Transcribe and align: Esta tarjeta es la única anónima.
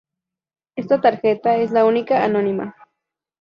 Esta 0.75 0.99
tarjeta 0.99 1.57
es 1.57 1.69
la 1.69 1.85
única 1.85 2.23
anónima. 2.23 2.75